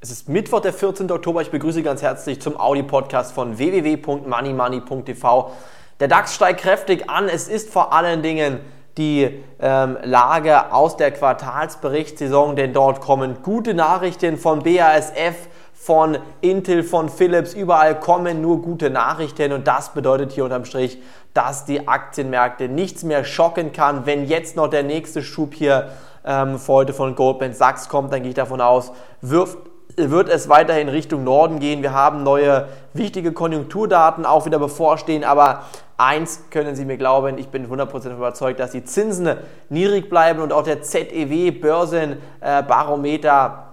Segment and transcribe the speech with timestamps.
[0.00, 1.10] Es ist Mittwoch, der 14.
[1.10, 1.42] Oktober.
[1.42, 5.50] Ich begrüße ganz herzlich zum Audi-Podcast von www.moneymoney.tv.
[5.98, 7.28] Der DAX steigt kräftig an.
[7.28, 8.60] Es ist vor allen Dingen
[8.96, 16.84] die ähm, Lage aus der Quartalsberichtssaison, denn dort kommen gute Nachrichten von BASF, von Intel,
[16.84, 17.54] von Philips.
[17.54, 21.02] Überall kommen nur gute Nachrichten und das bedeutet hier unterm Strich,
[21.34, 24.06] dass die Aktienmärkte nichts mehr schocken kann.
[24.06, 25.90] Wenn jetzt noch der nächste Schub hier
[26.24, 28.92] ähm, heute von Goldman Sachs kommt, dann gehe ich davon aus,
[29.22, 29.58] wirft
[29.98, 31.82] wird es weiterhin Richtung Norden gehen.
[31.82, 35.64] Wir haben neue wichtige Konjunkturdaten auch wieder bevorstehen, aber
[35.96, 39.36] eins können Sie mir glauben, ich bin 100% überzeugt, dass die Zinsen
[39.68, 43.67] niedrig bleiben und auch der ZEW Börsenbarometer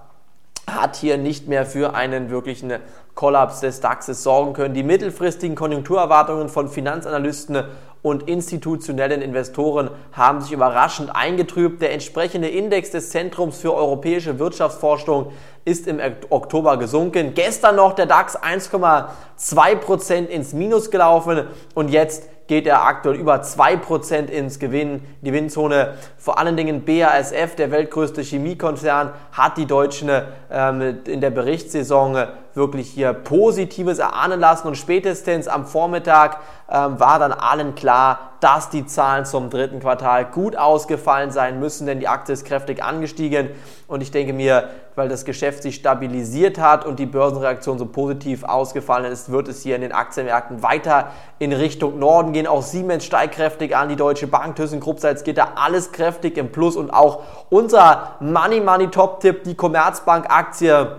[0.76, 2.74] hat hier nicht mehr für einen wirklichen
[3.16, 4.74] Kollaps des DAXes sorgen können.
[4.74, 7.64] Die mittelfristigen Konjunkturerwartungen von Finanzanalysten
[8.02, 11.82] und institutionellen Investoren haben sich überraschend eingetrübt.
[11.82, 15.32] Der entsprechende Index des Zentrums für europäische Wirtschaftsforschung
[15.64, 16.00] ist im
[16.30, 17.34] Oktober gesunken.
[17.34, 24.27] Gestern noch der DAX 1,2% ins Minus gelaufen und jetzt geht er aktuell über 2%
[24.27, 25.96] ins Gewinn, Gewinnzone.
[26.18, 30.10] Vor allen Dingen BASF, der weltgrößte Chemiekonzern, hat die Deutschen
[30.52, 32.18] ähm, in der Berichtssaison
[32.56, 34.68] wirklich hier Positives erahnen lassen.
[34.68, 36.40] Und spätestens am Vormittag
[36.72, 41.86] ähm, war dann allen klar, dass die Zahlen zum dritten Quartal gut ausgefallen sein müssen,
[41.86, 43.50] denn die Aktie ist kräftig angestiegen.
[43.88, 48.44] Und ich denke mir, weil das Geschäft sich stabilisiert hat und die Börsenreaktion so positiv
[48.44, 52.48] ausgefallen ist, wird es hier in den Aktienmärkten weiter in Richtung Norden gehen.
[52.48, 56.76] Auch Siemens steigt kräftig an, die Deutsche Bank, ThyssenKrupp, Salzgitter, alles kräftig im Plus.
[56.76, 60.96] Und auch unser Money Money Top Tipp, die Commerzbank Aktie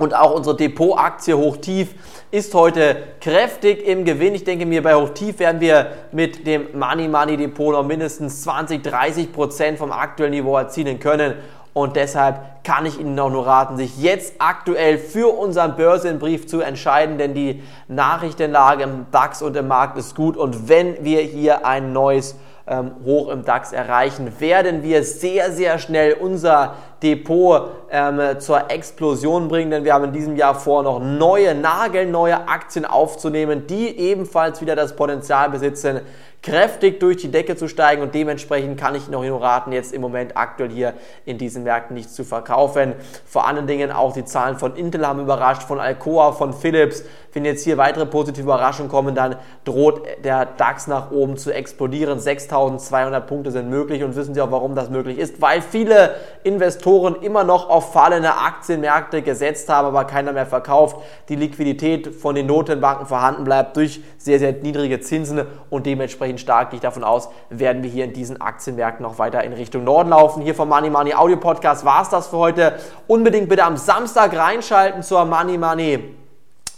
[0.00, 1.94] und auch unsere Depotaktie Hochtief
[2.30, 4.34] ist heute kräftig im Gewinn.
[4.34, 8.82] Ich denke mir, bei Hochtief werden wir mit dem Money Money Depot noch mindestens 20,
[8.82, 11.34] 30 Prozent vom aktuellen Niveau erzielen können.
[11.72, 16.60] Und deshalb kann ich Ihnen auch nur raten, sich jetzt aktuell für unseren Börsenbrief zu
[16.60, 20.36] entscheiden, denn die Nachrichtenlage im DAX und im Markt ist gut.
[20.36, 24.82] Und wenn wir hier ein neues ähm, hoch im DAX erreichen, werden.
[24.82, 30.36] Wir sehr, sehr schnell unser Depot ähm, zur Explosion bringen, denn wir haben in diesem
[30.36, 36.00] Jahr vor, noch neue, nagelneue Aktien aufzunehmen, die ebenfalls wieder das Potenzial besitzen,
[36.42, 40.00] kräftig durch die Decke zu steigen und dementsprechend kann ich noch nur raten, jetzt im
[40.00, 40.94] Moment aktuell hier
[41.26, 42.94] in diesen Märkten nichts zu verkaufen.
[43.26, 47.04] Vor allen Dingen auch die Zahlen von Intel haben überrascht, von Alcoa, von Philips.
[47.32, 52.18] Wenn jetzt hier weitere positive Überraschungen kommen, dann droht der DAX nach oben zu explodieren.
[52.18, 55.40] 6200 Punkte sind möglich und wissen Sie auch, warum das möglich ist?
[55.40, 60.96] Weil viele Investoren immer noch auf fallende Aktienmärkte gesetzt haben, aber keiner mehr verkauft.
[61.28, 66.70] Die Liquidität von den Notenbanken vorhanden bleibt durch sehr, sehr niedrige Zinsen und dementsprechend stark
[66.70, 70.10] gehe ich davon aus, werden wir hier in diesen Aktienmärkten noch weiter in Richtung Norden
[70.10, 70.42] laufen.
[70.42, 72.74] Hier vom Money Money Audio Podcast war es das für heute.
[73.06, 76.16] Unbedingt bitte am Samstag reinschalten zur Money Money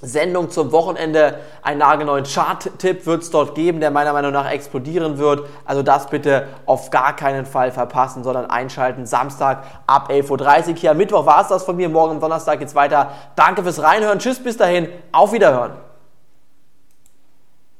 [0.02, 1.38] Sendung zum Wochenende.
[1.62, 5.48] Einen nagelneuen Chart-Tipp wird es dort geben, der meiner Meinung nach explodieren wird.
[5.64, 9.06] Also das bitte auf gar keinen Fall verpassen, sondern einschalten.
[9.06, 10.74] Samstag ab 11.30 Uhr.
[10.76, 11.88] Hier am Mittwoch war es das von mir.
[11.88, 13.12] Morgen am Donnerstag geht's weiter.
[13.36, 14.18] Danke fürs Reinhören.
[14.18, 14.88] Tschüss, bis dahin.
[15.12, 15.91] Auf Wiederhören.